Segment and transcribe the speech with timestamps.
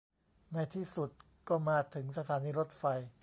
[0.53, 1.09] ในที่สุด
[1.49, 2.83] ก็มาถึงสถานีรถไฟ